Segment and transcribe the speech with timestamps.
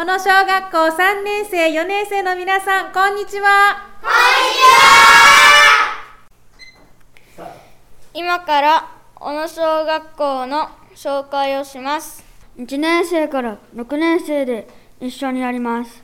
[0.00, 3.90] 小野小学校3年生、4年生の皆さん、こんにちは。
[4.00, 4.16] こんに
[7.36, 7.46] ちは
[8.14, 12.24] 今から小野小学校の紹介をします。
[12.56, 14.68] 1年生から6年生で
[15.02, 16.02] 一緒にやります。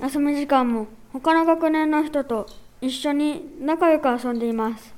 [0.00, 2.46] 休み時間も他の学年の人と
[2.80, 4.94] 一緒に仲良く遊んでいます。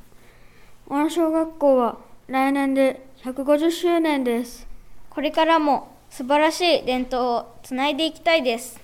[0.87, 1.99] 小野小学校は
[2.29, 4.69] 来年で150周年です。
[5.11, 8.81] これからも素晴らしい伝統をつないでいきたいです。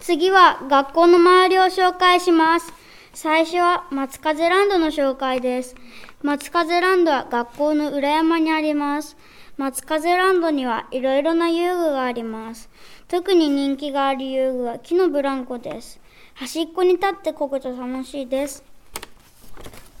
[0.00, 2.72] 次は学校の周りを紹介します。
[3.12, 5.74] 最初は松風ランドの紹介です。
[6.22, 9.16] 松風ランドは学校の裏山にあります。
[9.56, 12.70] 松風ランドにはいろいろな遊具があります。
[13.08, 16.00] 特に人気がある遊具は木のブランコです。
[16.34, 18.64] 端っこに立ってこぐと楽しいです。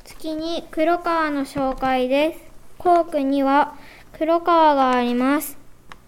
[0.04, 2.40] 次に黒川の紹介です。
[2.78, 3.74] 校区には
[4.20, 5.56] 黒川があります。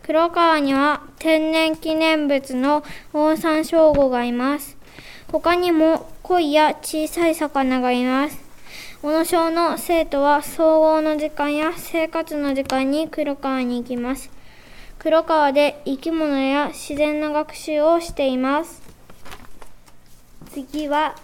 [0.03, 4.77] 黒川には天然記念物のオオサンショウゴがいます。
[5.33, 8.39] 他にも鯉や小さい魚がいます。
[9.01, 14.31] 小野小の生徒は総合の時間や生活の時間に黒川に行きます。
[14.99, 18.83] 黒川で生き物や自然の学習をしています。
[20.51, 21.15] 次は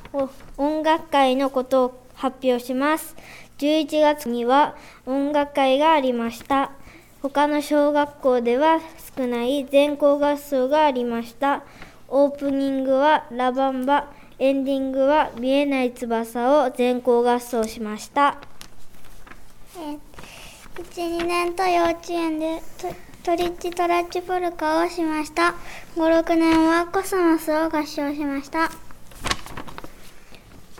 [0.56, 3.14] 音楽会のことを発表します。
[3.58, 6.70] 11月には音楽会がありました。
[7.20, 8.78] 他の小学校では
[9.16, 11.64] 少ない全校合奏がありました。
[12.08, 18.38] オープニングはラバンバ、エンディングは見えない翼を全校合奏しました。
[19.74, 22.62] 1、2年と幼稚園で
[23.24, 25.54] トリッチトラッチポルカをしました。
[25.96, 28.70] 5、6年はコスモスを合唱しました。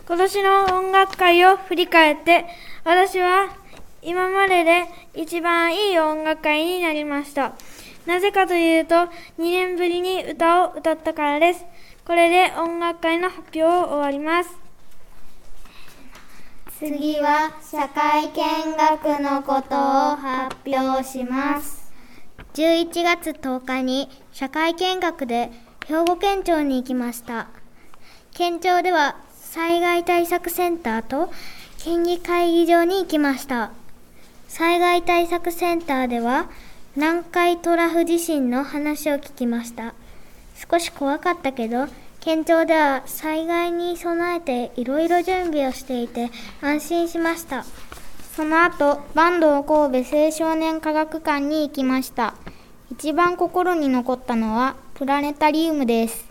[0.07, 2.45] 今年の音楽会を振り返って、
[2.85, 3.49] 私は
[4.01, 7.53] 今までで一番いい音楽会になりました。
[8.05, 11.65] なぜかというと、2年ぶりに歌を歌ったからです。
[12.05, 14.57] これで音楽会の発表を終わります。
[16.79, 21.91] 次は社会見学のことを発表します。
[22.53, 25.51] 11月10日に社会見学で
[25.85, 27.47] 兵庫県庁に行きました。
[28.31, 31.31] 県庁では災害対策センターと
[31.83, 33.71] 県議会議場に行きました。
[34.49, 36.49] 災害対策センターでは
[36.95, 39.93] 南海トラフ地震の話を聞きました。
[40.69, 41.87] 少し怖かったけど、
[42.19, 47.63] 県庁では災害に備えていろいろ準備をしていて安心しました。
[48.35, 52.33] その後、坂東神戸青少年科学館に行きました。
[52.91, 56.25] 一番心に残ったのはプラネタリウムです。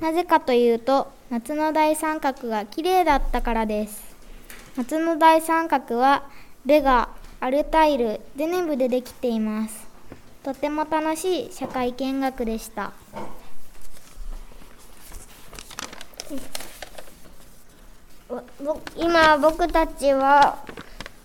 [0.00, 4.14] なぜかというと、夏の大三角が綺麗だったからです。
[4.76, 6.24] 夏の大三角は
[6.66, 7.08] ベガ、
[7.44, 9.86] アルタイル、ゼネブでできています。
[10.42, 12.94] とても楽しい社会見学でした。
[18.96, 20.56] 今僕たちは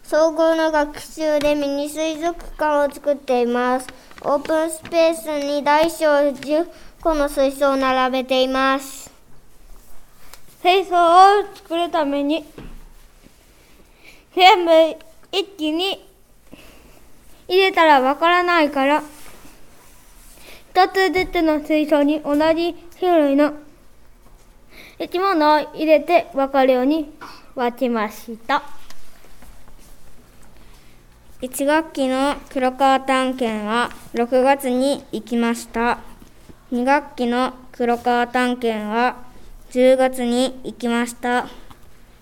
[0.03, 3.88] 総合の学習でミニ水族館を作っています。
[4.24, 6.68] オープンスペースに大小10
[7.00, 9.09] 個の水槽を並べています。
[10.62, 12.46] 水槽を作るために
[14.36, 14.97] 全部
[15.31, 16.09] 一気に
[17.50, 19.04] 入れたらわからないから、
[20.72, 23.54] 一つずつの水槽に同じ種類の
[25.00, 27.12] 生き物を入れて分かるように
[27.56, 28.62] 分けました。
[31.42, 36.00] 1学期の黒川探検は6月に行きました。
[36.72, 39.16] 2学期の黒川探検は
[39.72, 41.48] 10月に行きました。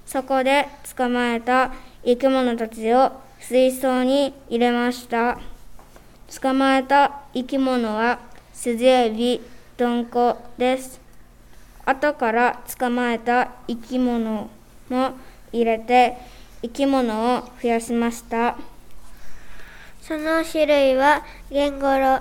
[0.05, 1.73] そこで捕まえた
[2.05, 5.39] 生き物たちを水槽に入れました。
[6.41, 8.19] 捕まえた生き物は
[8.53, 9.41] スジエビ、
[9.77, 10.99] ドンコです。
[11.85, 14.49] 後から捕まえた生き物
[14.89, 15.13] も
[15.53, 16.17] 入れて
[16.61, 18.57] 生き物を増やしました。
[20.01, 22.19] その種類はゲンゴロ、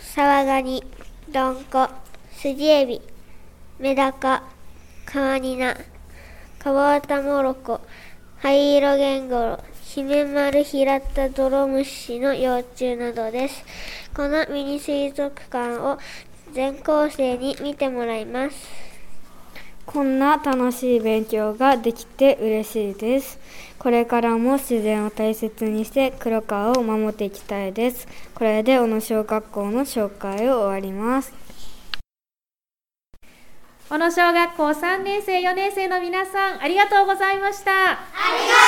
[0.00, 0.82] サワガニ、
[1.28, 1.88] ドンコ、
[2.32, 3.00] スジエビ、
[3.78, 4.42] メダカ、
[5.04, 5.76] カワニナ、
[6.58, 7.80] カワタモロコ、
[8.38, 13.64] 灰色ゲンゴロ、ヒメマルヒラッタドロムシの幼虫などです。
[14.14, 15.98] このミニ水族館を
[16.52, 18.56] 全校生に見てもらいます。
[19.84, 23.40] こんな楽しい勉強ができて嬉しいです。
[23.80, 28.06] これからも自然を大切にして黒川を守っていきたいです。
[28.36, 31.32] これで小野小学校の紹介を終わります。
[33.90, 38.59] 小野小学校3年生4年生の皆さんありがとうございましたありがとうございました